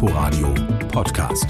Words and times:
Inforadio 0.00 0.54
Podcast. 0.92 1.46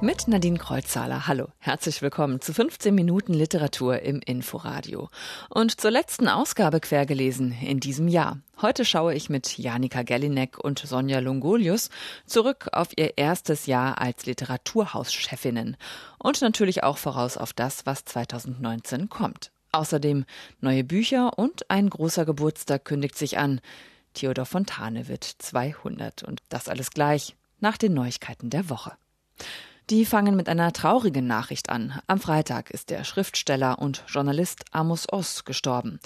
Mit 0.00 0.26
Nadine 0.26 0.58
Kreuzzahler. 0.58 1.28
Hallo, 1.28 1.46
herzlich 1.60 2.02
willkommen 2.02 2.40
zu 2.40 2.52
15 2.52 2.92
Minuten 2.92 3.34
Literatur 3.34 4.00
im 4.00 4.18
Inforadio. 4.18 5.10
Und 5.48 5.80
zur 5.80 5.92
letzten 5.92 6.26
Ausgabe 6.26 6.80
quergelesen 6.80 7.52
in 7.62 7.78
diesem 7.78 8.08
Jahr. 8.08 8.40
Heute 8.60 8.84
schaue 8.84 9.14
ich 9.14 9.30
mit 9.30 9.56
Janika 9.58 10.02
Gellinek 10.02 10.58
und 10.58 10.80
Sonja 10.80 11.20
Longolius 11.20 11.90
zurück 12.26 12.70
auf 12.72 12.88
ihr 12.96 13.16
erstes 13.16 13.66
Jahr 13.66 14.00
als 14.00 14.26
Literaturhauschefinnen 14.26 15.76
und 16.18 16.42
natürlich 16.42 16.82
auch 16.82 16.98
voraus 16.98 17.36
auf 17.36 17.52
das, 17.52 17.86
was 17.86 18.04
2019 18.06 19.08
kommt. 19.08 19.52
Außerdem 19.70 20.24
neue 20.60 20.82
Bücher 20.82 21.38
und 21.38 21.70
ein 21.70 21.90
großer 21.90 22.24
Geburtstag 22.24 22.84
kündigt 22.84 23.16
sich 23.16 23.38
an. 23.38 23.60
Theodor 24.14 24.46
Fontane 24.46 25.08
wird 25.08 25.24
200 25.24 26.22
und 26.22 26.40
das 26.48 26.68
alles 26.68 26.90
gleich 26.90 27.36
nach 27.60 27.76
den 27.76 27.94
Neuigkeiten 27.94 28.50
der 28.50 28.70
Woche. 28.70 28.92
Die 29.90 30.06
fangen 30.06 30.34
mit 30.34 30.48
einer 30.48 30.72
traurigen 30.72 31.26
Nachricht 31.26 31.68
an. 31.68 32.00
Am 32.06 32.18
Freitag 32.18 32.70
ist 32.70 32.88
der 32.88 33.04
Schriftsteller 33.04 33.78
und 33.78 34.02
Journalist 34.06 34.64
Amos 34.70 35.06
Oz 35.12 35.44
gestorben. 35.44 36.00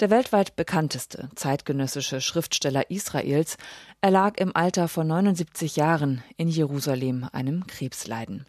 Der 0.00 0.10
weltweit 0.10 0.54
bekannteste 0.54 1.30
zeitgenössische 1.34 2.20
Schriftsteller 2.20 2.90
Israels 2.90 3.56
erlag 4.02 4.36
im 4.38 4.54
Alter 4.54 4.86
von 4.86 5.06
79 5.06 5.76
Jahren 5.76 6.22
in 6.36 6.48
Jerusalem 6.48 7.26
einem 7.32 7.66
Krebsleiden. 7.66 8.44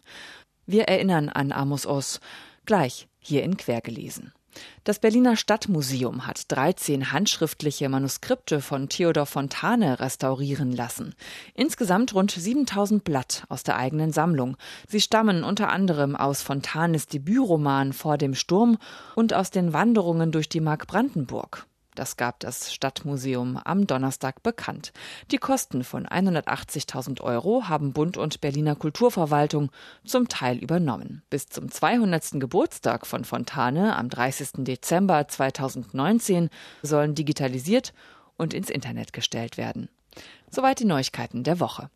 Wir 0.66 0.84
erinnern 0.84 1.30
an 1.30 1.52
Amos 1.52 1.86
Oz 1.86 2.20
gleich 2.66 3.08
hier 3.18 3.42
in 3.42 3.56
Quergelesen. 3.56 4.34
Das 4.84 4.98
Berliner 4.98 5.36
Stadtmuseum 5.36 6.26
hat 6.26 6.50
13 6.52 7.12
handschriftliche 7.12 7.88
Manuskripte 7.88 8.60
von 8.60 8.88
Theodor 8.88 9.26
Fontane 9.26 10.00
restaurieren 10.00 10.72
lassen. 10.72 11.14
Insgesamt 11.54 12.14
rund 12.14 12.30
7000 12.30 13.04
Blatt 13.04 13.44
aus 13.48 13.62
der 13.62 13.76
eigenen 13.76 14.12
Sammlung. 14.12 14.56
Sie 14.88 15.00
stammen 15.00 15.44
unter 15.44 15.70
anderem 15.70 16.16
aus 16.16 16.42
Fontanes 16.42 17.06
Debütroman 17.06 17.92
Vor 17.92 18.18
dem 18.18 18.34
Sturm 18.34 18.78
und 19.14 19.34
aus 19.34 19.50
den 19.50 19.72
Wanderungen 19.72 20.32
durch 20.32 20.48
die 20.48 20.60
Mark 20.60 20.86
Brandenburg. 20.86 21.66
Das 21.94 22.16
gab 22.16 22.40
das 22.40 22.72
Stadtmuseum 22.72 23.56
am 23.56 23.86
Donnerstag 23.86 24.42
bekannt. 24.42 24.92
Die 25.30 25.38
Kosten 25.38 25.84
von 25.84 26.06
180.000 26.06 27.20
Euro 27.20 27.68
haben 27.68 27.92
Bund 27.92 28.16
und 28.16 28.40
Berliner 28.40 28.74
Kulturverwaltung 28.74 29.70
zum 30.04 30.28
Teil 30.28 30.58
übernommen. 30.58 31.22
Bis 31.30 31.46
zum 31.46 31.70
200. 31.70 32.40
Geburtstag 32.40 33.06
von 33.06 33.24
Fontane 33.24 33.96
am 33.96 34.08
30. 34.08 34.64
Dezember 34.64 35.28
2019 35.28 36.50
sollen 36.82 37.14
digitalisiert 37.14 37.92
und 38.36 38.54
ins 38.54 38.70
Internet 38.70 39.12
gestellt 39.12 39.56
werden. 39.56 39.88
Soweit 40.50 40.80
die 40.80 40.86
Neuigkeiten 40.86 41.44
der 41.44 41.60
Woche. 41.60 41.90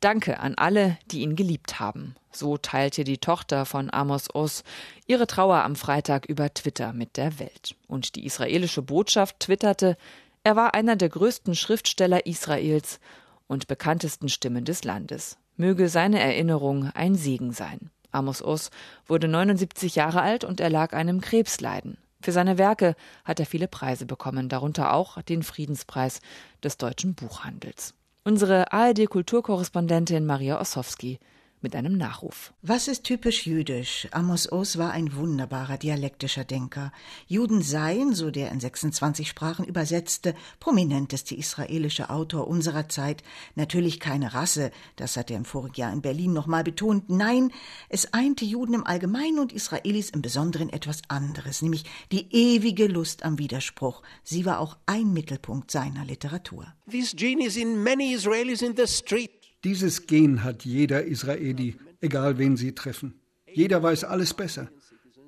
Danke 0.00 0.40
an 0.40 0.54
alle, 0.56 0.98
die 1.10 1.22
ihn 1.22 1.36
geliebt 1.36 1.80
haben. 1.80 2.14
So 2.30 2.56
teilte 2.56 3.04
die 3.04 3.18
Tochter 3.18 3.66
von 3.66 3.92
Amos 3.92 4.34
Oz 4.34 4.62
ihre 5.06 5.26
Trauer 5.26 5.64
am 5.64 5.76
Freitag 5.76 6.26
über 6.26 6.52
Twitter 6.52 6.92
mit 6.92 7.16
der 7.16 7.38
Welt. 7.38 7.74
Und 7.88 8.14
die 8.14 8.26
israelische 8.26 8.82
Botschaft 8.82 9.40
twitterte, 9.40 9.96
er 10.44 10.54
war 10.54 10.74
einer 10.74 10.96
der 10.96 11.08
größten 11.08 11.54
Schriftsteller 11.54 12.26
Israels 12.26 13.00
und 13.46 13.66
bekanntesten 13.66 14.28
Stimmen 14.28 14.64
des 14.64 14.84
Landes. 14.84 15.38
Möge 15.56 15.88
seine 15.88 16.20
Erinnerung 16.20 16.90
ein 16.94 17.14
Segen 17.14 17.52
sein. 17.52 17.90
Amos 18.12 18.42
Oz 18.42 18.70
wurde 19.06 19.28
79 19.28 19.96
Jahre 19.96 20.20
alt 20.20 20.44
und 20.44 20.60
erlag 20.60 20.92
einem 20.92 21.20
Krebsleiden. 21.20 21.98
Für 22.20 22.32
seine 22.32 22.58
Werke 22.58 22.96
hat 23.24 23.40
er 23.40 23.46
viele 23.46 23.68
Preise 23.68 24.06
bekommen, 24.06 24.48
darunter 24.48 24.92
auch 24.92 25.20
den 25.22 25.42
Friedenspreis 25.42 26.20
des 26.62 26.76
deutschen 26.76 27.14
Buchhandels. 27.14 27.94
Unsere 28.26 28.72
ARD-Kulturkorrespondentin 28.72 30.26
Maria 30.26 30.58
Ossowski 30.60 31.20
mit 31.60 31.74
einem 31.74 31.96
Nachruf. 31.96 32.52
Was 32.62 32.88
ist 32.88 33.04
typisch 33.04 33.46
jüdisch? 33.46 34.08
Amos 34.10 34.50
Oz 34.52 34.78
war 34.78 34.92
ein 34.92 35.14
wunderbarer 35.16 35.78
dialektischer 35.78 36.44
Denker. 36.44 36.92
Juden 37.26 37.62
seien, 37.62 38.14
so 38.14 38.30
der 38.30 38.50
in 38.50 38.60
26 38.60 39.28
Sprachen 39.28 39.64
übersetzte, 39.64 40.34
prominenteste 40.60 41.34
israelische 41.34 42.10
Autor 42.10 42.46
unserer 42.46 42.88
Zeit, 42.88 43.22
natürlich 43.54 44.00
keine 44.00 44.34
Rasse, 44.34 44.70
das 44.96 45.16
hat 45.16 45.30
er 45.30 45.36
im 45.36 45.44
vorigen 45.44 45.76
Jahr 45.76 45.92
in 45.92 46.02
Berlin 46.02 46.32
nochmal 46.32 46.64
betont. 46.64 47.08
Nein, 47.08 47.52
es 47.88 48.12
einte 48.12 48.44
Juden 48.44 48.74
im 48.74 48.86
Allgemeinen 48.86 49.38
und 49.38 49.52
Israelis 49.52 50.10
im 50.10 50.22
Besonderen 50.22 50.70
etwas 50.70 51.02
anderes, 51.08 51.62
nämlich 51.62 51.84
die 52.12 52.28
ewige 52.34 52.86
Lust 52.86 53.24
am 53.24 53.38
Widerspruch. 53.38 54.02
Sie 54.22 54.44
war 54.44 54.60
auch 54.60 54.76
ein 54.86 55.12
Mittelpunkt 55.12 55.70
seiner 55.70 56.04
Literatur. 56.04 56.66
This 56.90 57.16
gene 57.16 57.44
is 57.44 57.56
in 57.56 57.82
many 57.82 58.14
Israelis 58.14 58.62
in 58.62 58.76
the 58.76 58.86
street. 58.86 59.35
Dieses 59.66 60.06
Gen 60.06 60.44
hat 60.44 60.64
jeder 60.64 61.06
Israeli, 61.06 61.74
egal 62.00 62.38
wen 62.38 62.56
sie 62.56 62.76
treffen. 62.76 63.20
Jeder 63.52 63.82
weiß 63.82 64.04
alles 64.04 64.32
besser. 64.32 64.68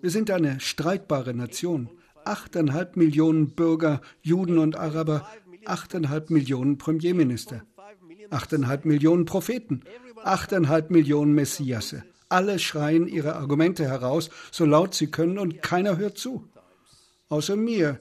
Wir 0.00 0.10
sind 0.10 0.30
eine 0.30 0.60
streitbare 0.60 1.34
Nation. 1.34 1.90
Achteinhalb 2.24 2.96
Millionen 2.96 3.56
Bürger, 3.56 4.00
Juden 4.22 4.58
und 4.58 4.76
Araber, 4.76 5.28
achteinhalb 5.64 6.30
Millionen 6.30 6.78
Premierminister, 6.78 7.64
achteinhalb 8.30 8.84
Millionen 8.84 9.24
Propheten, 9.24 9.80
achteinhalb 10.22 10.92
Millionen 10.92 11.34
Messiasse. 11.34 12.04
Alle 12.28 12.60
schreien 12.60 13.08
ihre 13.08 13.34
Argumente 13.34 13.86
heraus, 13.86 14.30
so 14.52 14.64
laut 14.64 14.94
sie 14.94 15.08
können, 15.08 15.38
und 15.38 15.62
keiner 15.62 15.96
hört 15.96 16.16
zu. 16.16 16.48
Außer 17.28 17.56
mir. 17.56 17.98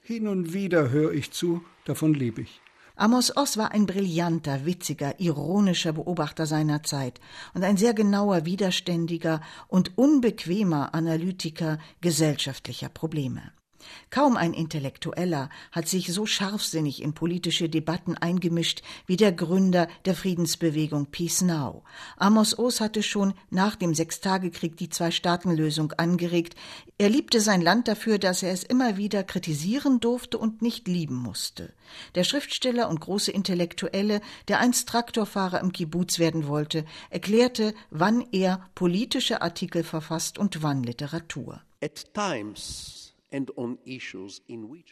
Hin 0.00 0.26
und 0.26 0.52
wieder 0.52 0.90
höre 0.90 1.12
ich 1.12 1.30
zu, 1.30 1.62
davon 1.84 2.12
lebe 2.12 2.40
ich. 2.40 2.60
Amos 2.98 3.36
Oz 3.36 3.58
war 3.58 3.72
ein 3.72 3.84
brillanter, 3.84 4.64
witziger, 4.64 5.20
ironischer 5.20 5.92
Beobachter 5.92 6.46
seiner 6.46 6.82
Zeit 6.82 7.20
und 7.52 7.62
ein 7.62 7.76
sehr 7.76 7.92
genauer, 7.92 8.46
widerständiger 8.46 9.42
und 9.68 9.98
unbequemer 9.98 10.94
Analytiker 10.94 11.78
gesellschaftlicher 12.00 12.88
Probleme. 12.88 13.52
Kaum 14.10 14.36
ein 14.36 14.54
Intellektueller 14.54 15.50
hat 15.72 15.88
sich 15.88 16.12
so 16.12 16.26
scharfsinnig 16.26 17.02
in 17.02 17.12
politische 17.12 17.68
Debatten 17.68 18.16
eingemischt 18.16 18.82
wie 19.06 19.16
der 19.16 19.32
Gründer 19.32 19.88
der 20.04 20.14
Friedensbewegung 20.14 21.06
Peace 21.06 21.42
Now. 21.42 21.82
Amos 22.16 22.58
Oz 22.58 22.80
hatte 22.80 23.02
schon 23.02 23.34
nach 23.50 23.76
dem 23.76 23.94
Sechstagekrieg 23.94 24.76
die 24.76 24.88
Zwei-Staaten-Lösung 24.88 25.92
angeregt. 25.92 26.54
Er 26.98 27.10
liebte 27.10 27.40
sein 27.40 27.60
Land 27.60 27.88
dafür, 27.88 28.18
dass 28.18 28.42
er 28.42 28.52
es 28.52 28.62
immer 28.62 28.96
wieder 28.96 29.24
kritisieren 29.24 30.00
durfte 30.00 30.38
und 30.38 30.62
nicht 30.62 30.88
lieben 30.88 31.16
musste. 31.16 31.74
Der 32.14 32.24
Schriftsteller 32.24 32.88
und 32.88 33.00
große 33.00 33.30
Intellektuelle, 33.30 34.20
der 34.48 34.60
einst 34.60 34.88
Traktorfahrer 34.88 35.60
im 35.60 35.72
Kibbuz 35.72 36.18
werden 36.18 36.46
wollte, 36.46 36.84
erklärte, 37.10 37.74
wann 37.90 38.24
er 38.32 38.68
politische 38.74 39.42
Artikel 39.42 39.84
verfasst 39.84 40.38
und 40.38 40.62
wann 40.62 40.82
Literatur. 40.82 41.60
At 41.82 42.12
times 42.14 43.05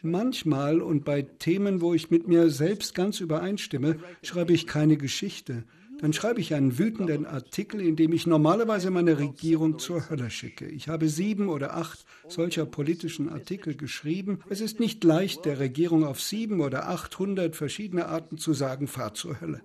Manchmal 0.03 0.81
und 0.81 1.03
bei 1.03 1.23
Themen, 1.23 1.81
wo 1.81 1.93
ich 1.93 2.11
mit 2.11 2.27
mir 2.27 2.49
selbst 2.49 2.93
ganz 2.93 3.19
übereinstimme, 3.19 3.97
schreibe 4.21 4.53
ich 4.53 4.67
keine 4.67 4.97
Geschichte. 4.97 5.63
Dann 5.99 6.11
schreibe 6.11 6.41
ich 6.41 6.53
einen 6.53 6.77
wütenden 6.77 7.25
Artikel, 7.25 7.79
in 7.79 7.95
dem 7.95 8.11
ich 8.11 8.27
normalerweise 8.27 8.91
meine 8.91 9.17
Regierung 9.17 9.79
zur 9.79 10.09
Hölle 10.09 10.29
schicke. 10.29 10.67
Ich 10.67 10.89
habe 10.89 11.07
sieben 11.07 11.47
oder 11.47 11.75
acht 11.75 12.05
solcher 12.27 12.65
politischen 12.65 13.29
Artikel 13.29 13.75
geschrieben. 13.75 14.39
Es 14.49 14.59
ist 14.59 14.79
nicht 14.79 15.03
leicht, 15.03 15.45
der 15.45 15.59
Regierung 15.59 16.03
auf 16.03 16.21
sieben 16.21 16.59
oder 16.59 16.89
achthundert 16.89 17.55
verschiedene 17.55 18.07
Arten 18.07 18.37
zu 18.37 18.53
sagen, 18.53 18.87
fahr 18.87 19.13
zur 19.13 19.39
Hölle. 19.39 19.61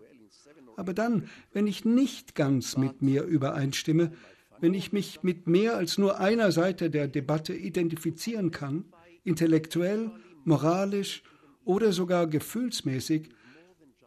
Aber 0.77 0.95
dann, 0.95 1.29
wenn 1.53 1.67
ich 1.67 1.85
nicht 1.85 2.35
ganz 2.35 2.77
mit 2.77 3.03
mir 3.03 3.25
übereinstimme, 3.25 4.13
wenn 4.61 4.75
ich 4.75 4.93
mich 4.93 5.23
mit 5.23 5.47
mehr 5.47 5.77
als 5.77 5.99
nur 5.99 6.21
einer 6.21 6.53
Seite 6.53 6.91
der 6.91 7.09
Debatte 7.09 7.55
identifizieren 7.55 8.51
kann, 8.51 8.85
intellektuell, 9.25 10.11
moralisch 10.45 11.23
oder 11.65 11.93
sogar 11.93 12.27
gefühlsmäßig, 12.27 13.31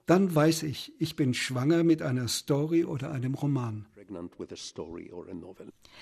dann 0.05 0.33
weiß 0.33 0.63
ich, 0.63 0.93
ich 0.99 1.15
bin 1.15 1.33
schwanger 1.33 1.83
mit 1.83 2.01
einer 2.01 2.27
Story 2.27 2.83
oder 2.83 3.11
einem 3.11 3.35
Roman. 3.35 3.85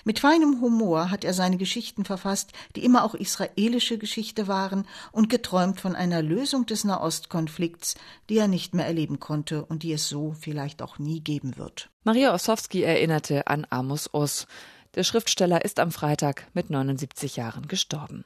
Mit 0.04 0.18
feinem 0.18 0.60
Humor 0.60 1.10
hat 1.10 1.24
er 1.24 1.34
seine 1.34 1.56
Geschichten 1.56 2.04
verfasst, 2.04 2.52
die 2.76 2.84
immer 2.84 3.04
auch 3.04 3.14
israelische 3.14 3.98
Geschichte 3.98 4.48
waren 4.48 4.86
und 5.12 5.28
geträumt 5.28 5.80
von 5.80 5.94
einer 5.94 6.22
Lösung 6.22 6.66
des 6.66 6.84
Nahostkonflikts, 6.84 7.94
die 8.28 8.38
er 8.38 8.48
nicht 8.48 8.74
mehr 8.74 8.86
erleben 8.86 9.20
konnte 9.20 9.64
und 9.64 9.82
die 9.82 9.92
es 9.92 10.08
so 10.08 10.34
vielleicht 10.38 10.82
auch 10.82 10.98
nie 10.98 11.20
geben 11.20 11.56
wird. 11.56 11.90
Maria 12.04 12.34
Ossowski 12.34 12.82
erinnerte 12.82 13.46
an 13.46 13.66
Amos 13.70 14.12
Oz. 14.12 14.46
Der 14.94 15.04
Schriftsteller 15.04 15.64
ist 15.64 15.80
am 15.80 15.90
Freitag 15.90 16.48
mit 16.52 16.68
79 16.68 17.36
Jahren 17.36 17.66
gestorben. 17.66 18.24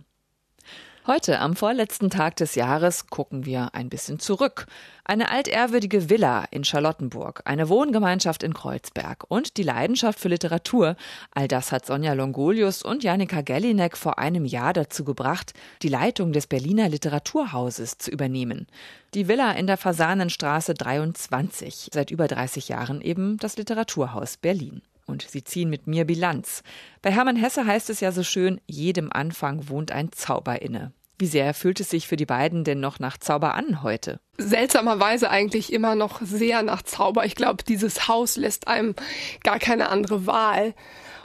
Heute, 1.09 1.39
am 1.39 1.55
vorletzten 1.55 2.11
Tag 2.11 2.35
des 2.35 2.57
Jahres, 2.57 3.07
gucken 3.07 3.47
wir 3.47 3.77
ein 3.77 3.89
bisschen 3.89 4.19
zurück. 4.19 4.67
Eine 5.05 5.31
altehrwürdige 5.31 6.11
Villa 6.11 6.45
in 6.51 6.65
Charlottenburg, 6.65 7.43
eine 7.45 7.69
Wohngemeinschaft 7.69 8.43
in 8.43 8.53
Kreuzberg 8.53 9.23
und 9.29 9.57
die 9.57 9.63
Leidenschaft 9.63 10.19
für 10.19 10.27
Literatur. 10.27 10.97
All 11.31 11.47
das 11.47 11.71
hat 11.71 11.87
Sonja 11.87 12.13
Longolius 12.15 12.83
und 12.83 13.05
Janika 13.05 13.43
Gellinek 13.43 13.97
vor 13.97 14.19
einem 14.19 14.45
Jahr 14.45 14.73
dazu 14.73 15.05
gebracht, 15.05 15.53
die 15.83 15.89
Leitung 15.89 16.33
des 16.33 16.49
Berliner 16.49 16.89
Literaturhauses 16.89 17.99
zu 17.99 18.11
übernehmen. 18.11 18.67
Die 19.15 19.29
Villa 19.29 19.53
in 19.53 19.69
der 19.69 19.77
Fasanenstraße 19.77 20.75
23, 20.75 21.91
seit 21.93 22.11
über 22.11 22.27
30 22.27 22.69
Jahren 22.69 23.01
eben 23.01 23.37
das 23.37 23.57
Literaturhaus 23.57 24.39
Berlin 24.39 24.83
und 25.07 25.23
sie 25.23 25.45
ziehen 25.45 25.71
mit 25.71 25.87
mir 25.87 26.05
Bilanz. 26.05 26.63
Bei 27.01 27.13
Hermann 27.13 27.37
Hesse 27.37 27.65
heißt 27.65 27.91
es 27.91 28.01
ja 28.01 28.13
so 28.13 28.23
schön, 28.23 28.61
jedem 28.67 29.13
Anfang 29.13 29.69
wohnt 29.69 29.93
ein 29.93 30.13
Zauber 30.13 30.61
inne. 30.63 30.93
Wie 31.19 31.27
sehr 31.27 31.55
fühlt 31.55 31.81
es 31.81 31.89
sich 31.89 32.07
für 32.07 32.17
die 32.17 32.27
beiden 32.27 32.63
denn 32.63 32.81
noch 32.81 32.99
nach 32.99 33.17
Zauber 33.17 33.55
an 33.55 33.83
heute? 33.83 34.21
Seltsamerweise 34.37 35.31
eigentlich 35.31 35.73
immer 35.73 35.95
noch 35.95 36.21
sehr 36.21 36.63
nach 36.63 36.83
Zauber. 36.83 37.25
Ich 37.25 37.35
glaube, 37.35 37.65
dieses 37.65 38.07
Haus 38.07 38.37
lässt 38.37 38.69
einem 38.69 38.95
gar 39.43 39.59
keine 39.59 39.89
andere 39.89 40.27
Wahl. 40.27 40.75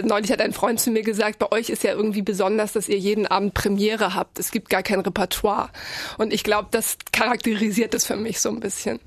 Neulich 0.02 0.32
hat 0.32 0.40
ein 0.40 0.54
Freund 0.54 0.80
zu 0.80 0.92
mir 0.92 1.04
gesagt, 1.04 1.40
bei 1.40 1.52
euch 1.52 1.70
ist 1.70 1.84
ja 1.84 1.92
irgendwie 1.92 2.22
besonders, 2.22 2.72
dass 2.72 2.88
ihr 2.88 2.98
jeden 2.98 3.28
Abend 3.28 3.54
Premiere 3.54 4.16
habt. 4.16 4.40
Es 4.40 4.52
gibt 4.52 4.70
gar 4.70 4.82
kein 4.82 5.02
Repertoire. 5.02 5.70
Und 6.18 6.32
ich 6.32 6.44
glaube, 6.44 6.70
das 6.72 6.98
charakterisiert 7.12 7.94
es 7.94 8.06
für 8.06 8.16
mich 8.16 8.40
so 8.40 8.48
ein 8.48 8.62
bisschen. 8.62 9.02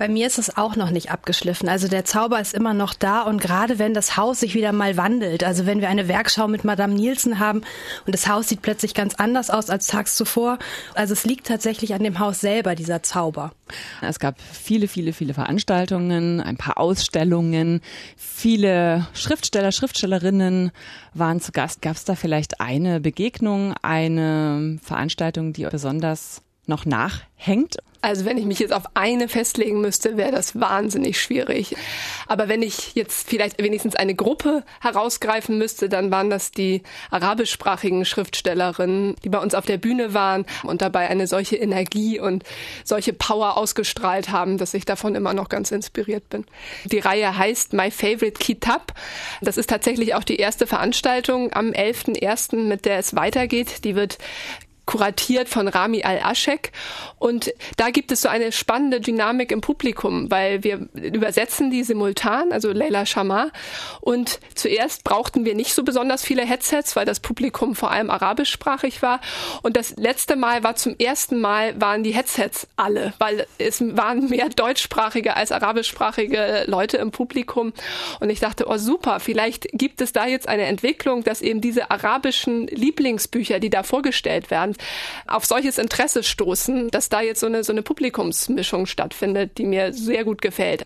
Bei 0.00 0.08
mir 0.08 0.26
ist 0.26 0.38
es 0.38 0.56
auch 0.56 0.76
noch 0.76 0.90
nicht 0.90 1.10
abgeschliffen. 1.10 1.68
Also 1.68 1.86
der 1.86 2.06
Zauber 2.06 2.40
ist 2.40 2.54
immer 2.54 2.72
noch 2.72 2.94
da 2.94 3.20
und 3.20 3.38
gerade 3.38 3.78
wenn 3.78 3.92
das 3.92 4.16
Haus 4.16 4.40
sich 4.40 4.54
wieder 4.54 4.72
mal 4.72 4.96
wandelt, 4.96 5.44
also 5.44 5.66
wenn 5.66 5.82
wir 5.82 5.90
eine 5.90 6.08
Werkschau 6.08 6.48
mit 6.48 6.64
Madame 6.64 6.94
Nielsen 6.94 7.38
haben 7.38 7.60
und 8.06 8.14
das 8.14 8.26
Haus 8.26 8.48
sieht 8.48 8.62
plötzlich 8.62 8.94
ganz 8.94 9.16
anders 9.16 9.50
aus 9.50 9.68
als 9.68 9.88
tags 9.88 10.16
zuvor, 10.16 10.58
also 10.94 11.12
es 11.12 11.26
liegt 11.26 11.48
tatsächlich 11.48 11.92
an 11.92 12.02
dem 12.02 12.18
Haus 12.18 12.40
selber, 12.40 12.74
dieser 12.74 13.02
Zauber. 13.02 13.52
Es 14.00 14.18
gab 14.18 14.40
viele, 14.40 14.88
viele, 14.88 15.12
viele 15.12 15.34
Veranstaltungen, 15.34 16.40
ein 16.40 16.56
paar 16.56 16.78
Ausstellungen, 16.78 17.82
viele 18.16 19.06
Schriftsteller, 19.12 19.70
Schriftstellerinnen 19.70 20.70
waren 21.12 21.42
zu 21.42 21.52
Gast. 21.52 21.82
Gab 21.82 21.96
es 21.96 22.06
da 22.06 22.14
vielleicht 22.14 22.62
eine 22.62 23.00
Begegnung, 23.00 23.74
eine 23.82 24.78
Veranstaltung, 24.82 25.52
die 25.52 25.66
besonders 25.66 26.40
noch 26.64 26.86
nachhängt? 26.86 27.76
Also 28.02 28.24
wenn 28.24 28.38
ich 28.38 28.46
mich 28.46 28.58
jetzt 28.58 28.72
auf 28.72 28.84
eine 28.94 29.28
festlegen 29.28 29.80
müsste, 29.80 30.16
wäre 30.16 30.30
das 30.30 30.58
wahnsinnig 30.58 31.20
schwierig. 31.20 31.76
Aber 32.26 32.48
wenn 32.48 32.62
ich 32.62 32.94
jetzt 32.94 33.28
vielleicht 33.28 33.62
wenigstens 33.62 33.94
eine 33.94 34.14
Gruppe 34.14 34.64
herausgreifen 34.80 35.58
müsste, 35.58 35.88
dann 35.88 36.10
waren 36.10 36.30
das 36.30 36.50
die 36.50 36.82
arabischsprachigen 37.10 38.04
Schriftstellerinnen, 38.04 39.16
die 39.22 39.28
bei 39.28 39.38
uns 39.38 39.54
auf 39.54 39.66
der 39.66 39.76
Bühne 39.76 40.14
waren 40.14 40.46
und 40.62 40.80
dabei 40.80 41.08
eine 41.08 41.26
solche 41.26 41.56
Energie 41.56 42.18
und 42.18 42.44
solche 42.84 43.12
Power 43.12 43.56
ausgestrahlt 43.56 44.30
haben, 44.30 44.56
dass 44.56 44.72
ich 44.72 44.84
davon 44.84 45.14
immer 45.14 45.34
noch 45.34 45.48
ganz 45.48 45.70
inspiriert 45.70 46.28
bin. 46.30 46.44
Die 46.86 46.98
Reihe 46.98 47.36
heißt 47.36 47.74
My 47.74 47.90
Favorite 47.90 48.38
Kitab. 48.38 48.94
Das 49.42 49.56
ist 49.56 49.68
tatsächlich 49.68 50.14
auch 50.14 50.24
die 50.24 50.36
erste 50.36 50.66
Veranstaltung 50.66 51.52
am 51.52 51.70
11.01., 51.70 52.56
mit 52.56 52.86
der 52.86 52.98
es 52.98 53.14
weitergeht. 53.14 53.84
Die 53.84 53.94
wird 53.94 54.18
kuratiert 54.90 55.48
von 55.48 55.68
Rami 55.68 56.02
Al-Aschek. 56.02 56.72
Und 57.20 57.54
da 57.76 57.90
gibt 57.90 58.10
es 58.10 58.22
so 58.22 58.28
eine 58.28 58.50
spannende 58.50 59.00
Dynamik 59.00 59.52
im 59.52 59.60
Publikum, 59.60 60.28
weil 60.32 60.64
wir 60.64 60.88
übersetzen 60.94 61.70
die 61.70 61.84
simultan, 61.84 62.50
also 62.50 62.72
Leila 62.72 63.06
Shamar. 63.06 63.52
Und 64.00 64.40
zuerst 64.56 65.04
brauchten 65.04 65.44
wir 65.44 65.54
nicht 65.54 65.74
so 65.74 65.84
besonders 65.84 66.24
viele 66.24 66.44
Headsets, 66.44 66.96
weil 66.96 67.06
das 67.06 67.20
Publikum 67.20 67.76
vor 67.76 67.92
allem 67.92 68.10
arabischsprachig 68.10 69.00
war. 69.00 69.20
Und 69.62 69.76
das 69.76 69.94
letzte 69.96 70.34
Mal 70.34 70.64
war 70.64 70.74
zum 70.74 70.96
ersten 70.98 71.40
Mal 71.40 71.80
waren 71.80 72.02
die 72.02 72.12
Headsets 72.12 72.66
alle, 72.74 73.12
weil 73.18 73.46
es 73.58 73.80
waren 73.96 74.28
mehr 74.28 74.48
deutschsprachige 74.48 75.36
als 75.36 75.52
arabischsprachige 75.52 76.64
Leute 76.66 76.96
im 76.96 77.12
Publikum. 77.12 77.72
Und 78.18 78.28
ich 78.28 78.40
dachte, 78.40 78.66
oh 78.66 78.76
super, 78.76 79.20
vielleicht 79.20 79.68
gibt 79.72 80.00
es 80.00 80.12
da 80.12 80.26
jetzt 80.26 80.48
eine 80.48 80.64
Entwicklung, 80.64 81.22
dass 81.22 81.42
eben 81.42 81.60
diese 81.60 81.92
arabischen 81.92 82.66
Lieblingsbücher, 82.66 83.60
die 83.60 83.70
da 83.70 83.84
vorgestellt 83.84 84.50
werden, 84.50 84.74
auf 85.26 85.44
solches 85.44 85.78
Interesse 85.78 86.22
stoßen, 86.22 86.90
dass 86.90 87.08
da 87.08 87.20
jetzt 87.20 87.40
so 87.40 87.46
eine, 87.46 87.64
so 87.64 87.72
eine 87.72 87.82
Publikumsmischung 87.82 88.86
stattfindet, 88.86 89.58
die 89.58 89.64
mir 89.64 89.92
sehr 89.92 90.24
gut 90.24 90.42
gefällt. 90.42 90.84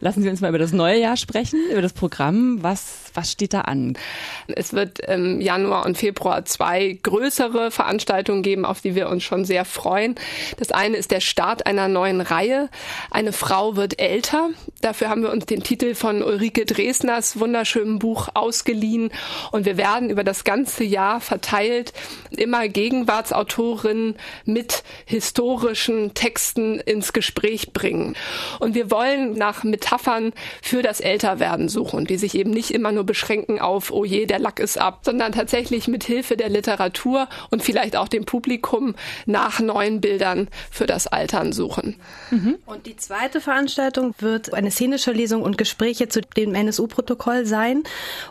Lassen 0.00 0.22
Sie 0.22 0.28
uns 0.28 0.40
mal 0.40 0.48
über 0.48 0.58
das 0.58 0.72
neue 0.72 1.00
Jahr 1.00 1.16
sprechen, 1.16 1.58
über 1.70 1.82
das 1.82 1.92
Programm. 1.92 2.62
Was, 2.62 3.07
was 3.14 3.32
steht 3.32 3.54
da 3.54 3.62
an? 3.62 3.96
Es 4.48 4.72
wird 4.72 5.00
im 5.00 5.40
Januar 5.40 5.86
und 5.86 5.98
Februar 5.98 6.44
zwei 6.44 6.98
größere 7.02 7.70
Veranstaltungen 7.70 8.42
geben, 8.42 8.64
auf 8.64 8.80
die 8.80 8.94
wir 8.94 9.08
uns 9.08 9.22
schon 9.24 9.44
sehr 9.44 9.64
freuen. 9.64 10.14
Das 10.58 10.70
eine 10.70 10.96
ist 10.96 11.10
der 11.10 11.20
Start 11.20 11.66
einer 11.66 11.88
neuen 11.88 12.20
Reihe. 12.20 12.68
Eine 13.10 13.32
Frau 13.32 13.76
wird 13.76 14.00
älter. 14.00 14.50
Dafür 14.80 15.08
haben 15.08 15.22
wir 15.22 15.30
uns 15.30 15.46
den 15.46 15.62
Titel 15.62 15.94
von 15.94 16.22
Ulrike 16.22 16.64
Dresners 16.64 17.40
wunderschönen 17.40 17.98
Buch 17.98 18.28
ausgeliehen. 18.34 19.10
Und 19.52 19.64
wir 19.64 19.76
werden 19.76 20.10
über 20.10 20.24
das 20.24 20.44
ganze 20.44 20.84
Jahr 20.84 21.20
verteilt 21.20 21.92
immer 22.30 22.68
Gegenwartsautorinnen 22.68 24.16
mit 24.44 24.82
historischen 25.06 26.14
Texten 26.14 26.80
ins 26.80 27.12
Gespräch 27.12 27.72
bringen. 27.72 28.16
Und 28.58 28.74
wir 28.74 28.90
wollen 28.90 29.34
nach 29.34 29.64
Metaphern 29.64 30.32
für 30.62 30.82
das 30.82 31.00
Älterwerden 31.00 31.68
suchen, 31.68 32.06
die 32.06 32.16
sich 32.16 32.34
eben 32.34 32.50
nicht 32.50 32.70
immer 32.70 32.92
nur 32.92 32.97
beschränken 33.04 33.60
auf, 33.60 33.90
oh 33.90 34.04
je, 34.04 34.26
der 34.26 34.38
Lack 34.38 34.60
ist 34.60 34.78
ab, 34.78 35.00
sondern 35.02 35.32
tatsächlich 35.32 35.88
mit 35.88 36.04
Hilfe 36.04 36.36
der 36.36 36.48
Literatur 36.48 37.28
und 37.50 37.62
vielleicht 37.62 37.96
auch 37.96 38.08
dem 38.08 38.24
Publikum 38.24 38.94
nach 39.26 39.60
neuen 39.60 40.00
Bildern 40.00 40.48
für 40.70 40.86
das 40.86 41.06
Altern 41.06 41.52
suchen. 41.52 41.96
Mhm. 42.30 42.58
Und 42.66 42.86
die 42.86 42.96
zweite 42.96 43.40
Veranstaltung 43.40 44.14
wird 44.18 44.54
eine 44.54 44.70
szenische 44.70 45.12
Lesung 45.12 45.42
und 45.42 45.58
Gespräche 45.58 46.08
zu 46.08 46.20
dem 46.20 46.54
NSU-Protokoll 46.54 47.46
sein. 47.46 47.82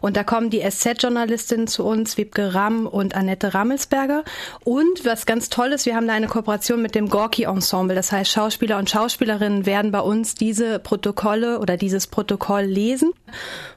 Und 0.02 0.18
da 0.18 0.24
kommen 0.24 0.50
die 0.50 0.62
SZ-Journalistinnen 0.62 1.68
zu 1.68 1.86
uns, 1.86 2.18
Wiebke 2.18 2.54
Ramm 2.54 2.88
und 2.88 3.16
Annette 3.16 3.54
Rammelsberger. 3.54 4.24
Und 4.64 5.06
was 5.06 5.26
ganz 5.26 5.50
toll 5.50 5.72
ist, 5.74 5.86
wir 5.86 5.96
haben 5.96 6.08
da 6.08 6.14
eine 6.14 6.28
Kooperation 6.28 6.82
mit 6.82 6.96
dem 6.96 7.10
Gorki 7.10 7.44
Ensemble. 7.44 7.96
Das 7.96 8.12
heißt, 8.12 8.32
Schauspieler 8.32 8.78
und 8.78 8.90
Schauspielerinnen 8.90 9.66
werden 9.66 9.92
bei 9.92 10.02
uns 10.02 10.36
diese 10.36 10.80
Protokolle 10.80 11.60
oder 11.60 11.78
dieses 11.78 12.08
Protokoll 12.08 12.64
lesen. 12.64 13.12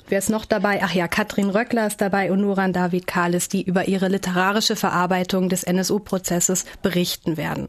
Wer 0.08 0.18
ist 0.18 0.30
noch 0.30 0.44
dabei? 0.44 0.80
Ach 0.82 0.92
ja, 0.92 1.08
Katrin 1.08 1.50
Röckler 1.50 1.86
ist 1.86 2.00
dabei 2.00 2.32
und 2.32 2.40
Nuran 2.40 2.72
David 2.72 3.06
Kahles, 3.06 3.48
die 3.48 3.62
über 3.62 3.88
ihre 3.88 4.08
literarische 4.08 4.76
Verarbeitung 4.76 5.48
des 5.48 5.62
NSU-Prozesses 5.64 6.64
berichten 6.82 7.36
werden. 7.36 7.68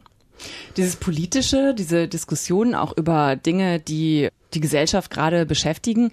Dieses 0.76 0.96
politische, 0.96 1.74
diese 1.74 2.08
Diskussionen 2.08 2.74
auch 2.74 2.96
über 2.96 3.36
Dinge, 3.36 3.78
die 3.78 4.28
die 4.54 4.60
Gesellschaft 4.60 5.10
gerade 5.10 5.46
beschäftigen, 5.46 6.10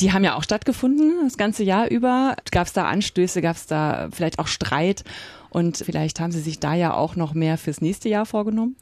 die 0.00 0.12
haben 0.12 0.24
ja 0.24 0.36
auch 0.36 0.42
stattgefunden 0.42 1.24
das 1.24 1.36
ganze 1.36 1.64
Jahr 1.64 1.88
über. 1.90 2.36
Gab 2.50 2.66
es 2.66 2.72
da 2.72 2.84
Anstöße, 2.84 3.40
gab 3.40 3.56
es 3.56 3.66
da 3.66 4.08
vielleicht 4.12 4.38
auch 4.38 4.46
Streit 4.46 5.04
und 5.50 5.78
vielleicht 5.78 6.20
haben 6.20 6.32
Sie 6.32 6.40
sich 6.40 6.60
da 6.60 6.74
ja 6.74 6.94
auch 6.94 7.16
noch 7.16 7.34
mehr 7.34 7.56
fürs 7.56 7.80
nächste 7.80 8.08
Jahr 8.08 8.26
vorgenommen? 8.26 8.76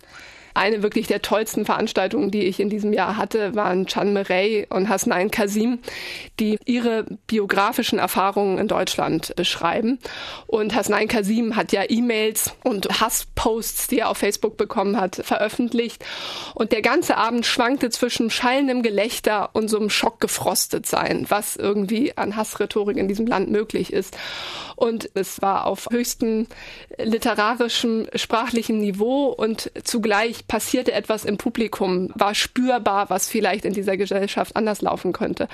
Eine 0.54 0.84
wirklich 0.84 1.08
der 1.08 1.20
tollsten 1.20 1.64
Veranstaltungen, 1.64 2.30
die 2.30 2.44
ich 2.44 2.60
in 2.60 2.70
diesem 2.70 2.92
Jahr 2.92 3.16
hatte, 3.16 3.56
waren 3.56 3.86
Chan 3.86 4.12
Merey 4.12 4.66
und 4.70 4.88
Hasnain 4.88 5.32
Kasim, 5.32 5.80
die 6.38 6.58
ihre 6.64 7.04
biografischen 7.26 7.98
Erfahrungen 7.98 8.58
in 8.58 8.68
Deutschland 8.68 9.34
beschreiben. 9.34 9.98
Und 10.46 10.72
Hasnain 10.74 11.08
Kasim 11.08 11.56
hat 11.56 11.72
ja 11.72 11.82
E-Mails 11.88 12.54
und 12.62 13.00
Hassposts, 13.00 13.88
die 13.88 13.98
er 13.98 14.10
auf 14.10 14.18
Facebook 14.18 14.56
bekommen 14.56 15.00
hat, 15.00 15.16
veröffentlicht. 15.16 16.04
Und 16.54 16.70
der 16.70 16.82
ganze 16.82 17.16
Abend 17.16 17.46
schwankte 17.46 17.90
zwischen 17.90 18.30
schallendem 18.30 18.84
Gelächter 18.84 19.50
und 19.54 19.66
so 19.66 19.78
einem 19.78 19.90
schockgefrostet 19.90 20.86
sein, 20.86 21.26
was 21.28 21.56
irgendwie 21.56 22.16
an 22.16 22.36
Hassrhetorik 22.36 22.96
in 22.96 23.08
diesem 23.08 23.26
Land 23.26 23.50
möglich 23.50 23.92
ist. 23.92 24.16
Und 24.76 25.10
es 25.14 25.42
war 25.42 25.66
auf 25.66 25.88
höchstem 25.90 26.46
literarischem, 26.98 28.06
sprachlichem 28.14 28.78
Niveau 28.78 29.26
und 29.26 29.72
zugleich 29.82 30.43
passierte 30.48 30.92
etwas 30.92 31.24
im 31.24 31.38
Publikum, 31.38 32.10
war 32.14 32.34
spürbar, 32.34 33.10
was 33.10 33.28
vielleicht 33.28 33.64
in 33.64 33.72
dieser 33.72 33.96
Gesellschaft 33.96 34.56
anders 34.56 34.82
laufen 34.82 35.12
könnte. 35.12 35.48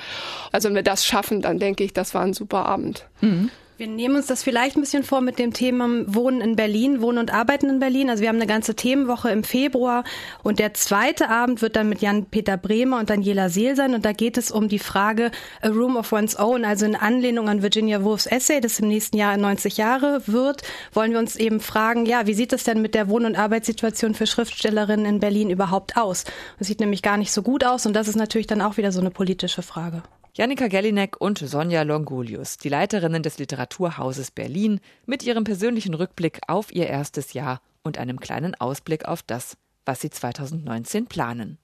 Also 0.51 0.67
wenn 0.67 0.75
wir 0.75 0.83
das 0.83 1.05
schaffen, 1.05 1.41
dann 1.41 1.59
denke 1.59 1.83
ich, 1.83 1.93
das 1.93 2.13
war 2.13 2.21
ein 2.21 2.33
super 2.33 2.65
Abend. 2.65 3.07
Mhm. 3.21 3.49
Wir 3.77 3.87
nehmen 3.87 4.15
uns 4.15 4.27
das 4.27 4.43
vielleicht 4.43 4.77
ein 4.77 4.81
bisschen 4.81 5.03
vor 5.03 5.21
mit 5.21 5.39
dem 5.39 5.53
Thema 5.53 5.87
Wohnen 6.05 6.39
in 6.41 6.55
Berlin, 6.55 7.01
Wohnen 7.01 7.17
und 7.17 7.33
Arbeiten 7.33 7.67
in 7.67 7.79
Berlin. 7.79 8.11
Also 8.11 8.21
wir 8.21 8.29
haben 8.29 8.35
eine 8.35 8.45
ganze 8.45 8.75
Themenwoche 8.75 9.31
im 9.31 9.43
Februar 9.43 10.03
und 10.43 10.59
der 10.59 10.75
zweite 10.75 11.29
Abend 11.29 11.63
wird 11.63 11.75
dann 11.75 11.89
mit 11.89 11.99
Jan-Peter 11.99 12.57
Bremer 12.57 12.99
und 12.99 13.09
Daniela 13.09 13.49
Seel 13.49 13.75
sein 13.75 13.95
und 13.95 14.05
da 14.05 14.11
geht 14.11 14.37
es 14.37 14.51
um 14.51 14.67
die 14.67 14.77
Frage 14.77 15.31
A 15.61 15.69
Room 15.69 15.95
of 15.95 16.11
One's 16.11 16.37
Own, 16.37 16.63
also 16.63 16.85
in 16.85 16.95
Anlehnung 16.95 17.49
an 17.49 17.63
Virginia 17.63 18.03
Woolfs 18.03 18.27
Essay, 18.27 18.61
das 18.61 18.79
im 18.79 18.87
nächsten 18.87 19.17
Jahr 19.17 19.35
90 19.35 19.77
Jahre 19.77 20.21
wird, 20.27 20.61
wollen 20.93 21.11
wir 21.11 21.19
uns 21.19 21.35
eben 21.35 21.59
fragen, 21.59 22.05
ja, 22.05 22.27
wie 22.27 22.35
sieht 22.35 22.53
es 22.53 22.63
denn 22.63 22.81
mit 22.83 22.93
der 22.93 23.09
Wohn- 23.09 23.25
und 23.25 23.35
Arbeitssituation 23.35 24.13
für 24.13 24.27
Schriftstellerinnen 24.27 25.07
in 25.07 25.19
Berlin 25.19 25.49
überhaupt 25.49 25.97
aus? 25.97 26.25
Das 26.59 26.67
sieht 26.67 26.81
nämlich 26.81 27.01
gar 27.01 27.17
nicht 27.17 27.31
so 27.31 27.41
gut 27.41 27.63
aus 27.63 27.87
und 27.87 27.93
das 27.93 28.07
ist 28.07 28.15
natürlich 28.15 28.47
dann 28.47 28.61
auch 28.61 28.77
wieder 28.77 28.91
so 28.91 28.99
eine 28.99 29.09
politische 29.11 29.63
Frage. 29.63 30.03
Janika 30.33 30.67
Gellinek 30.69 31.19
und 31.19 31.39
Sonja 31.39 31.81
Longolius, 31.81 32.57
die 32.57 32.69
Leiterinnen 32.69 33.21
des 33.21 33.37
Literaturhauses 33.37 34.31
Berlin, 34.31 34.79
mit 35.05 35.23
ihrem 35.23 35.43
persönlichen 35.43 35.93
Rückblick 35.93 36.39
auf 36.47 36.73
ihr 36.73 36.87
erstes 36.87 37.33
Jahr 37.33 37.59
und 37.83 37.97
einem 37.97 38.17
kleinen 38.17 38.55
Ausblick 38.55 39.03
auf 39.03 39.23
das, 39.23 39.57
was 39.83 39.99
sie 39.99 40.09
2019 40.09 41.07
planen. 41.07 41.57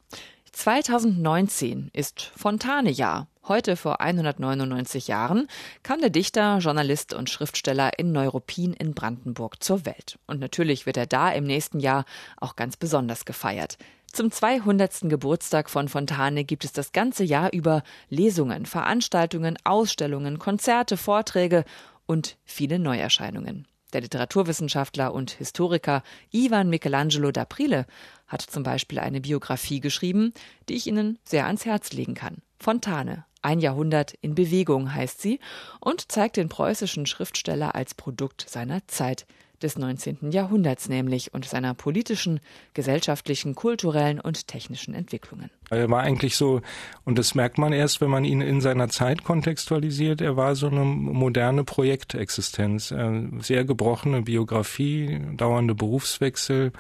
2019 0.52 1.92
ist 1.94 2.32
Fontane-Jahr. 2.36 3.28
Heute 3.48 3.78
vor 3.78 4.02
199 4.02 5.08
Jahren 5.08 5.48
kam 5.82 6.02
der 6.02 6.10
Dichter, 6.10 6.58
Journalist 6.58 7.14
und 7.14 7.30
Schriftsteller 7.30 7.98
in 7.98 8.12
Neuruppin 8.12 8.74
in 8.74 8.94
Brandenburg 8.94 9.64
zur 9.64 9.86
Welt. 9.86 10.20
Und 10.28 10.42
natürlich 10.42 10.86
wird 10.86 10.98
er 10.98 11.06
da 11.06 11.30
im 11.30 11.46
nächsten 11.46 11.80
Jahr 11.80 12.04
auch 12.36 12.58
ganz 12.58 12.76
besonders 12.76 13.24
gefeiert. 13.24 13.78
Zum 14.12 14.32
200. 14.32 15.10
Geburtstag 15.10 15.70
von 15.70 15.90
Fontane 15.90 16.44
gibt 16.44 16.66
es 16.66 16.72
das 16.72 16.92
ganze 16.92 17.24
Jahr 17.24 17.54
über 17.54 17.84
Lesungen, 18.10 18.66
Veranstaltungen, 18.66 19.58
Ausstellungen, 19.64 20.40
Konzerte, 20.40 20.98
Vorträge 20.98 21.66
und 22.06 22.38
viele 22.44 22.80
Neuerscheinungen. 22.80 23.68
Der 23.94 24.02
Literaturwissenschaftler 24.02 25.14
und 25.14 25.32
Historiker 25.32 26.04
Ivan 26.32 26.70
Michelangelo 26.70 27.30
d'Aprile 27.30 27.86
hat 28.28 28.42
zum 28.42 28.64
Beispiel 28.64 29.00
eine 29.00 29.22
Biografie 29.22 29.80
geschrieben, 29.80 30.34
die 30.68 30.76
ich 30.76 30.88
Ihnen 30.88 31.20
sehr 31.24 31.46
ans 31.46 31.66
Herz 31.66 31.94
legen 31.94 32.14
kann. 32.14 32.38
Fontane, 32.60 33.26
ein 33.42 33.60
Jahrhundert 33.60 34.14
in 34.22 34.36
Bewegung 34.36 34.94
heißt 34.94 35.22
sie 35.22 35.40
und 35.80 36.12
zeigt 36.12 36.38
den 36.38 36.50
preußischen 36.50 37.06
Schriftsteller 37.06 37.76
als 37.76 37.94
Produkt 37.94 38.46
seiner 38.50 38.86
Zeit 38.88 39.26
des 39.62 39.78
19. 39.78 40.32
Jahrhunderts 40.32 40.90
nämlich 40.90 41.34
und 41.34 41.46
seiner 41.46 41.74
politischen, 41.74 42.40
gesellschaftlichen, 42.74 43.56
kulturellen 43.56 44.20
und 44.20 44.48
technischen 44.48 44.94
Entwicklungen. 44.94 45.50
Er 45.70 45.90
war 45.90 46.02
eigentlich 46.02 46.38
so, 46.38 46.62
und 47.04 47.18
das 47.18 47.36
merkt 47.36 47.58
man 47.58 47.74
erst, 47.74 48.00
wenn 48.00 48.10
man 48.10 48.24
ihn 48.24 48.40
in 48.40 48.62
seiner 48.62 48.88
Zeit 48.88 49.26
kontextualisiert, 49.26 50.22
er 50.22 50.38
war 50.38 50.56
so 50.56 50.68
eine 50.68 50.86
moderne 50.86 51.66
Projektexistenz, 51.66 52.92
äh, 52.92 53.24
sehr 53.40 53.66
gebrochene 53.66 54.22
Biografie, 54.22 55.20
dauernde 55.36 55.76
Berufswechsel. 55.76 56.72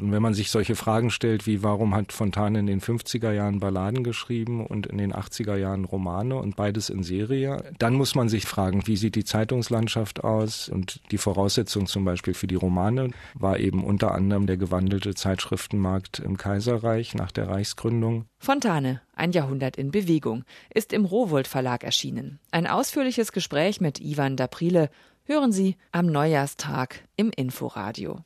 Und 0.00 0.10
wenn 0.10 0.22
man 0.22 0.34
sich 0.34 0.50
solche 0.50 0.74
Fragen 0.74 1.10
stellt, 1.10 1.46
wie 1.46 1.62
warum 1.62 1.94
hat 1.94 2.12
Fontane 2.12 2.58
in 2.58 2.66
den 2.66 2.80
50er 2.80 3.30
Jahren 3.30 3.60
Balladen 3.60 4.02
geschrieben 4.02 4.66
und 4.66 4.86
in 4.86 4.98
den 4.98 5.12
80er 5.12 5.56
Jahren 5.56 5.84
Romane 5.84 6.34
und 6.34 6.56
beides 6.56 6.90
in 6.90 7.04
Serie, 7.04 7.62
dann 7.78 7.94
muss 7.94 8.16
man 8.16 8.28
sich 8.28 8.46
fragen, 8.46 8.86
wie 8.86 8.96
sieht 8.96 9.14
die 9.14 9.24
Zeitungslandschaft 9.24 10.24
aus 10.24 10.68
und 10.68 11.00
die 11.12 11.18
Voraussetzung 11.18 11.86
zum 11.86 12.04
Beispiel 12.04 12.21
für 12.34 12.46
die 12.46 12.54
Romane 12.54 13.10
war 13.34 13.58
eben 13.58 13.84
unter 13.84 14.12
anderem 14.12 14.46
der 14.46 14.56
gewandelte 14.56 15.14
Zeitschriftenmarkt 15.14 16.20
im 16.20 16.36
Kaiserreich 16.36 17.14
nach 17.14 17.32
der 17.32 17.48
Reichsgründung. 17.48 18.26
Fontane, 18.38 19.00
ein 19.14 19.32
Jahrhundert 19.32 19.76
in 19.76 19.90
Bewegung, 19.90 20.44
ist 20.72 20.92
im 20.92 21.04
Rowold 21.04 21.48
Verlag 21.48 21.84
erschienen. 21.84 22.38
Ein 22.50 22.66
ausführliches 22.66 23.32
Gespräch 23.32 23.80
mit 23.80 24.00
Ivan 24.00 24.36
Daprile 24.36 24.90
hören 25.24 25.52
Sie 25.52 25.76
am 25.90 26.06
Neujahrstag 26.06 27.02
im 27.16 27.30
Inforadio. 27.34 28.20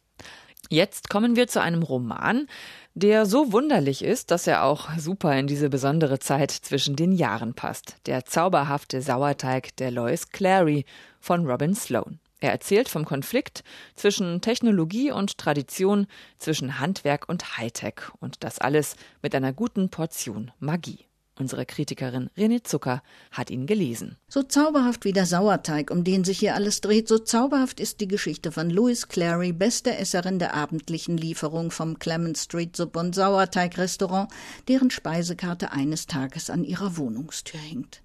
Jetzt 0.68 1.08
kommen 1.10 1.36
wir 1.36 1.46
zu 1.46 1.60
einem 1.62 1.82
Roman, 1.82 2.48
der 2.94 3.26
so 3.26 3.52
wunderlich 3.52 4.02
ist, 4.02 4.30
dass 4.30 4.46
er 4.46 4.64
auch 4.64 4.88
super 4.98 5.38
in 5.38 5.46
diese 5.46 5.70
besondere 5.70 6.18
Zeit 6.18 6.50
zwischen 6.50 6.96
den 6.96 7.12
Jahren 7.12 7.54
passt. 7.54 7.96
Der 8.06 8.24
zauberhafte 8.24 9.00
Sauerteig 9.00 9.76
der 9.76 9.92
Lois 9.92 10.30
Clary 10.30 10.84
von 11.20 11.46
Robin 11.46 11.74
Sloan. 11.74 12.18
Er 12.40 12.52
erzählt 12.52 12.88
vom 12.88 13.04
Konflikt 13.04 13.64
zwischen 13.94 14.40
Technologie 14.42 15.10
und 15.10 15.38
Tradition, 15.38 16.06
zwischen 16.38 16.78
Handwerk 16.78 17.28
und 17.28 17.56
Hightech 17.56 18.12
und 18.20 18.44
das 18.44 18.58
alles 18.58 18.96
mit 19.22 19.34
einer 19.34 19.52
guten 19.52 19.88
Portion 19.88 20.50
Magie. 20.58 21.06
Unsere 21.38 21.66
Kritikerin 21.66 22.30
René 22.36 22.64
Zucker 22.64 23.02
hat 23.30 23.50
ihn 23.50 23.66
gelesen. 23.66 24.16
So 24.26 24.42
zauberhaft 24.42 25.04
wie 25.04 25.12
der 25.12 25.26
Sauerteig, 25.26 25.90
um 25.90 26.02
den 26.02 26.24
sich 26.24 26.38
hier 26.38 26.54
alles 26.54 26.80
dreht, 26.80 27.08
so 27.08 27.18
zauberhaft 27.18 27.78
ist 27.78 28.00
die 28.00 28.08
Geschichte 28.08 28.52
von 28.52 28.70
Louis 28.70 29.08
Clary, 29.08 29.52
beste 29.52 29.94
Esserin 29.96 30.38
der 30.38 30.54
abendlichen 30.54 31.18
Lieferung 31.18 31.70
vom 31.70 31.98
Clement 31.98 32.38
Street 32.38 32.74
Suppe 32.74 32.98
und 32.98 33.14
Sauerteig 33.14 33.76
Restaurant, 33.76 34.30
deren 34.68 34.90
Speisekarte 34.90 35.72
eines 35.72 36.06
Tages 36.06 36.48
an 36.48 36.64
ihrer 36.64 36.96
Wohnungstür 36.96 37.60
hängt. 37.60 38.02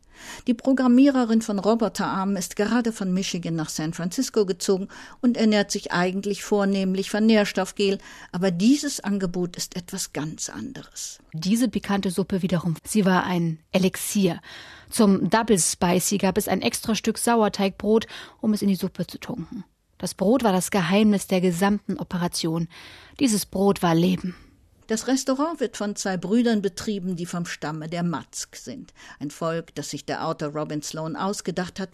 Die 0.47 0.53
Programmiererin 0.53 1.41
von 1.41 1.59
Roboterarmen 1.59 2.35
ist 2.35 2.55
gerade 2.55 2.91
von 2.91 3.13
Michigan 3.13 3.55
nach 3.55 3.69
San 3.69 3.93
Francisco 3.93 4.45
gezogen 4.45 4.87
und 5.21 5.37
ernährt 5.37 5.71
sich 5.71 5.91
eigentlich 5.91 6.43
vornehmlich 6.43 7.09
von 7.09 7.25
Nährstoffgel, 7.25 7.97
aber 8.31 8.51
dieses 8.51 8.99
Angebot 8.99 9.55
ist 9.55 9.75
etwas 9.75 10.13
ganz 10.13 10.49
anderes. 10.49 11.19
Diese 11.33 11.67
pikante 11.67 12.11
Suppe 12.11 12.41
wiederum, 12.41 12.75
sie 12.83 13.05
war 13.05 13.25
ein 13.25 13.59
Elixier. 13.71 14.41
Zum 14.89 15.29
Double 15.29 15.57
Spicy 15.57 16.17
gab 16.17 16.37
es 16.37 16.47
ein 16.47 16.61
extra 16.61 16.95
Stück 16.95 17.17
Sauerteigbrot, 17.17 18.07
um 18.41 18.53
es 18.53 18.61
in 18.61 18.67
die 18.67 18.75
Suppe 18.75 19.07
zu 19.07 19.19
tunken. 19.19 19.63
Das 19.97 20.15
Brot 20.15 20.43
war 20.43 20.51
das 20.51 20.71
Geheimnis 20.71 21.27
der 21.27 21.41
gesamten 21.41 21.97
Operation. 21.97 22.67
Dieses 23.19 23.45
Brot 23.45 23.83
war 23.83 23.93
Leben. 23.93 24.35
Das 24.91 25.07
Restaurant 25.07 25.61
wird 25.61 25.77
von 25.77 25.95
zwei 25.95 26.17
Brüdern 26.17 26.61
betrieben, 26.61 27.15
die 27.15 27.25
vom 27.25 27.45
Stamme 27.45 27.87
der 27.87 28.03
Matzk 28.03 28.57
sind. 28.57 28.93
Ein 29.21 29.31
Volk, 29.31 29.73
das 29.73 29.89
sich 29.89 30.03
der 30.03 30.27
Autor 30.27 30.49
Robin 30.49 30.81
Sloan 30.81 31.15
ausgedacht 31.15 31.79
hat. 31.79 31.91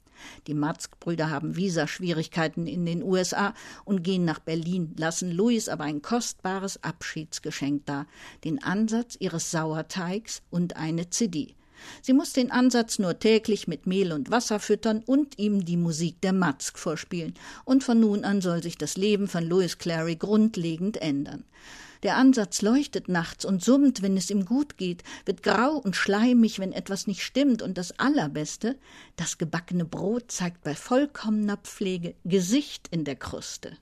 Die 0.47 0.55
Matzk-Brüder 0.55 1.29
haben 1.29 1.55
Visaschwierigkeiten 1.55 2.65
in 2.65 2.87
den 2.87 3.03
USA 3.03 3.53
und 3.85 4.01
gehen 4.01 4.25
nach 4.25 4.39
Berlin, 4.39 4.95
lassen 4.97 5.31
Louis 5.31 5.69
aber 5.69 5.83
ein 5.83 6.01
kostbares 6.01 6.83
Abschiedsgeschenk 6.83 7.85
da. 7.85 8.07
Den 8.43 8.63
Ansatz 8.63 9.15
ihres 9.19 9.51
Sauerteigs 9.51 10.41
und 10.49 10.75
eine 10.75 11.11
CD. 11.11 11.53
Sie 12.01 12.13
muss 12.13 12.33
den 12.33 12.49
Ansatz 12.49 12.97
nur 12.97 13.19
täglich 13.19 13.67
mit 13.67 13.85
Mehl 13.85 14.11
und 14.11 14.31
Wasser 14.31 14.59
füttern 14.59 15.03
und 15.05 15.37
ihm 15.37 15.65
die 15.65 15.77
Musik 15.77 16.19
der 16.21 16.33
Matzk 16.33 16.79
vorspielen. 16.79 17.35
Und 17.63 17.83
von 17.83 17.99
nun 17.99 18.23
an 18.23 18.41
soll 18.41 18.63
sich 18.63 18.75
das 18.75 18.97
Leben 18.97 19.27
von 19.27 19.43
Louis 19.43 19.77
Clary 19.77 20.15
grundlegend 20.15 20.97
ändern. 20.97 21.43
Der 22.03 22.15
Ansatz 22.15 22.61
leuchtet 22.61 23.09
nachts 23.09 23.45
und 23.45 23.63
summt, 23.63 24.01
wenn 24.01 24.17
es 24.17 24.29
ihm 24.29 24.45
gut 24.45 24.77
geht, 24.77 25.03
wird 25.25 25.43
grau 25.43 25.77
und 25.77 25.95
schleimig, 25.95 26.59
wenn 26.59 26.71
etwas 26.71 27.07
nicht 27.07 27.23
stimmt, 27.23 27.61
und 27.61 27.77
das 27.77 27.97
Allerbeste, 27.99 28.77
das 29.15 29.37
gebackene 29.37 29.85
Brot 29.85 30.31
zeigt 30.31 30.63
bei 30.63 30.75
vollkommener 30.75 31.57
Pflege 31.57 32.15
Gesicht 32.23 32.87
in 32.91 33.03
der 33.03 33.15
Kruste. 33.15 33.77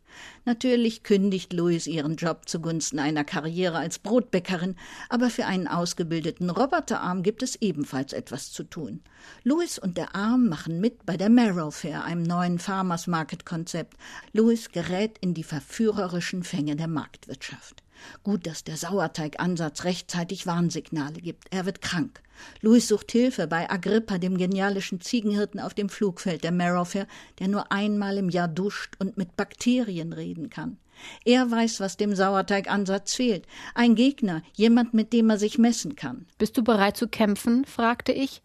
Natürlich 0.46 1.04
kündigt 1.04 1.52
Louis 1.52 1.88
ihren 1.88 2.16
Job 2.16 2.48
zugunsten 2.48 3.00
einer 3.00 3.24
Karriere 3.24 3.78
als 3.78 4.00
Brotbäckerin, 4.00 4.76
aber 5.10 5.30
für 5.30 5.46
einen 5.46 5.68
ausgebildeten 5.68 6.50
Roboterarm 6.50 7.24
gibt 7.24 7.44
es 7.44 7.56
ebenfalls 7.58 8.14
etwas 8.14 8.52
zu 8.52 8.64
tun. 8.64 9.02
Louis 9.44 9.80
und 9.80 9.98
der 9.98 10.16
Arm 10.16 10.48
machen 10.48 10.80
mit 10.80 11.06
bei 11.06 11.18
der 11.18 11.30
Marrow 11.30 11.76
Fair, 11.76 12.04
einem 12.04 12.24
neuen 12.24 12.60
Farmers 12.60 13.08
Market 13.08 13.46
Konzept. 13.46 13.98
Louis 14.34 14.72
gerät 14.72 15.18
in 15.20 15.34
die 15.34 15.44
verführerischen 15.44 16.44
Fänge 16.44 16.76
der 16.76 16.88
Marktwirtschaft. 16.88 17.85
Gut, 18.24 18.46
dass 18.48 18.64
der 18.64 18.78
Sauerteigansatz 18.78 19.84
rechtzeitig 19.84 20.46
Warnsignale 20.48 21.22
gibt. 21.22 21.46
Er 21.52 21.66
wird 21.66 21.82
krank. 21.82 22.22
Louis 22.62 22.88
sucht 22.88 23.12
Hilfe 23.12 23.48
bei 23.48 23.70
Agrippa, 23.70 24.18
dem 24.18 24.38
genialischen 24.38 25.02
Ziegenhirten 25.02 25.60
auf 25.60 25.74
dem 25.74 25.90
Flugfeld 25.90 26.44
der 26.44 26.52
Marrowfair, 26.52 27.08
der 27.40 27.48
nur 27.48 27.72
einmal 27.72 28.18
im 28.18 28.30
Jahr 28.30 28.48
duscht 28.48 28.96
und 29.00 29.18
mit 29.18 29.36
Bakterien 29.38 30.14
reden 30.14 30.50
kann. 30.50 30.78
Er 31.24 31.50
weiß, 31.50 31.80
was 31.80 31.98
dem 31.98 32.16
Sauerteigansatz 32.16 33.16
fehlt. 33.16 33.46
Ein 33.74 33.96
Gegner, 33.96 34.42
jemand, 34.54 34.94
mit 34.94 35.14
dem 35.14 35.30
er 35.30 35.38
sich 35.38 35.58
messen 35.58 35.96
kann. 35.96 36.26
Bist 36.38 36.58
du 36.58 36.64
bereit 36.64 36.98
zu 36.98 37.08
kämpfen? 37.08 37.66
fragte 37.66 38.12
ich. 38.12 38.42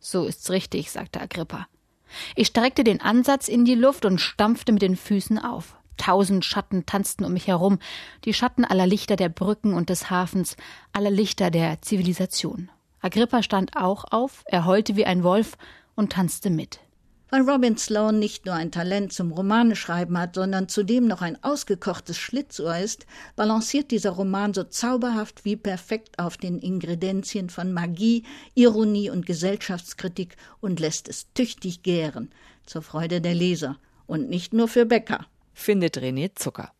So 0.00 0.24
ist's 0.24 0.50
richtig, 0.50 0.90
sagte 0.90 1.20
Agrippa. 1.20 1.66
Ich 2.36 2.48
streckte 2.48 2.84
den 2.84 3.00
Ansatz 3.00 3.48
in 3.48 3.64
die 3.64 3.74
Luft 3.74 4.04
und 4.04 4.20
stampfte 4.20 4.72
mit 4.72 4.82
den 4.82 4.96
Füßen 4.96 5.38
auf. 5.38 5.77
Tausend 5.98 6.44
Schatten 6.44 6.86
tanzten 6.86 7.24
um 7.24 7.34
mich 7.34 7.46
herum, 7.46 7.78
die 8.24 8.32
Schatten 8.32 8.64
aller 8.64 8.86
Lichter 8.86 9.16
der 9.16 9.28
Brücken 9.28 9.74
und 9.74 9.90
des 9.90 10.08
Hafens, 10.08 10.56
aller 10.92 11.10
Lichter 11.10 11.50
der 11.50 11.82
Zivilisation. 11.82 12.70
Agrippa 13.00 13.42
stand 13.42 13.76
auch 13.76 14.04
auf, 14.10 14.44
er 14.46 14.64
heulte 14.64 14.96
wie 14.96 15.04
ein 15.04 15.22
Wolf 15.22 15.58
und 15.94 16.12
tanzte 16.12 16.50
mit. 16.50 16.80
Weil 17.30 17.42
Robin 17.42 17.76
Sloan 17.76 18.18
nicht 18.18 18.46
nur 18.46 18.54
ein 18.54 18.72
Talent 18.72 19.12
zum 19.12 19.32
Romaneschreiben 19.32 20.16
hat, 20.18 20.34
sondern 20.34 20.68
zudem 20.68 21.06
noch 21.06 21.20
ein 21.20 21.42
ausgekochtes 21.44 22.16
Schlitzohr 22.16 22.78
ist, 22.78 23.04
balanciert 23.36 23.90
dieser 23.90 24.12
Roman 24.12 24.54
so 24.54 24.64
zauberhaft 24.64 25.44
wie 25.44 25.56
perfekt 25.56 26.18
auf 26.18 26.38
den 26.38 26.58
Ingredienzien 26.58 27.50
von 27.50 27.74
Magie, 27.74 28.24
Ironie 28.54 29.10
und 29.10 29.26
Gesellschaftskritik 29.26 30.36
und 30.60 30.80
lässt 30.80 31.06
es 31.06 31.30
tüchtig 31.34 31.82
gären, 31.82 32.30
zur 32.64 32.80
Freude 32.80 33.20
der 33.20 33.34
Leser 33.34 33.76
und 34.06 34.30
nicht 34.30 34.54
nur 34.54 34.68
für 34.68 34.86
Bäcker 34.86 35.26
findet 35.58 35.98
René 35.98 36.34
Zucker. 36.34 36.72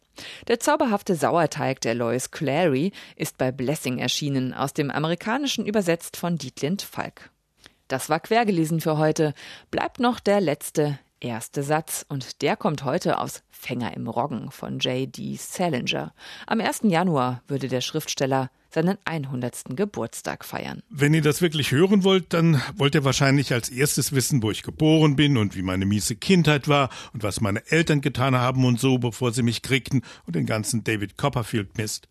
Der 0.46 0.60
zauberhafte 0.60 1.14
Sauerteig 1.14 1.80
der 1.80 1.94
Lois 1.94 2.30
Clary 2.30 2.92
ist 3.16 3.38
bei 3.38 3.52
Blessing 3.52 3.98
erschienen, 3.98 4.54
aus 4.54 4.72
dem 4.72 4.90
Amerikanischen 4.90 5.66
übersetzt 5.66 6.16
von 6.16 6.38
Dietlind 6.38 6.82
Falk. 6.82 7.30
Das 7.88 8.08
war 8.08 8.20
quergelesen 8.20 8.80
für 8.80 8.98
heute. 8.98 9.34
Bleibt 9.70 10.00
noch 10.00 10.20
der 10.20 10.40
letzte, 10.40 10.98
erste 11.20 11.62
Satz 11.62 12.04
und 12.08 12.42
der 12.42 12.56
kommt 12.56 12.84
heute 12.84 13.18
aus 13.18 13.42
Fänger 13.50 13.96
im 13.96 14.06
Roggen 14.06 14.50
von 14.50 14.78
J.D. 14.78 15.36
Salinger. 15.36 16.14
Am 16.46 16.60
1. 16.60 16.80
Januar 16.84 17.42
würde 17.48 17.68
der 17.68 17.80
Schriftsteller 17.80 18.50
seinen 18.70 18.98
100. 19.04 19.76
Geburtstag 19.76 20.44
feiern. 20.44 20.82
Wenn 20.90 21.14
ihr 21.14 21.22
das 21.22 21.40
wirklich 21.40 21.72
hören 21.72 22.04
wollt, 22.04 22.32
dann 22.34 22.62
wollt 22.76 22.94
ihr 22.94 23.04
wahrscheinlich 23.04 23.52
als 23.52 23.68
erstes 23.70 24.12
wissen, 24.12 24.42
wo 24.42 24.50
ich 24.50 24.62
geboren 24.62 25.16
bin 25.16 25.36
und 25.36 25.56
wie 25.56 25.62
meine 25.62 25.86
miese 25.86 26.16
Kindheit 26.16 26.68
war 26.68 26.90
und 27.12 27.22
was 27.22 27.40
meine 27.40 27.66
Eltern 27.70 28.00
getan 28.00 28.36
haben 28.36 28.64
und 28.64 28.78
so, 28.78 28.98
bevor 28.98 29.32
sie 29.32 29.42
mich 29.42 29.62
kriegten 29.62 30.02
und 30.26 30.36
den 30.36 30.46
ganzen 30.46 30.84
David 30.84 31.16
Copperfield 31.16 31.78
Mist. 31.78 32.08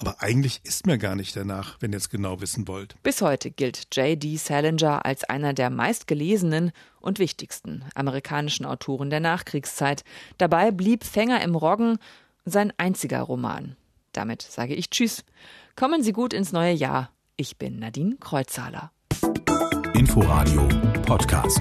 Aber 0.00 0.20
eigentlich 0.20 0.60
ist 0.64 0.86
mir 0.86 0.98
gar 0.98 1.14
nicht 1.14 1.36
danach, 1.36 1.76
wenn 1.80 1.92
ihr 1.92 1.98
es 1.98 2.10
genau 2.10 2.40
wissen 2.40 2.66
wollt. 2.66 3.00
Bis 3.02 3.22
heute 3.22 3.50
gilt 3.50 3.94
J.D. 3.94 4.36
Salinger 4.36 5.04
als 5.04 5.24
einer 5.24 5.52
der 5.52 5.70
meistgelesenen 5.70 6.72
und 7.00 7.18
wichtigsten 7.18 7.84
amerikanischen 7.94 8.66
Autoren 8.66 9.10
der 9.10 9.20
Nachkriegszeit. 9.20 10.04
Dabei 10.38 10.72
blieb 10.72 11.04
Fänger 11.04 11.42
im 11.42 11.54
Roggen 11.54 11.98
sein 12.44 12.72
einziger 12.76 13.22
Roman. 13.22 13.76
Damit 14.12 14.42
sage 14.42 14.74
ich 14.74 14.90
Tschüss. 14.90 15.24
Kommen 15.76 16.02
Sie 16.02 16.12
gut 16.12 16.32
ins 16.32 16.52
neue 16.52 16.72
Jahr. 16.72 17.10
Ich 17.36 17.58
bin 17.58 17.78
Nadine 17.78 18.16
Kreuzhaler. 18.20 18.92
Inforadio 19.94 20.68
Podcast. 21.02 21.60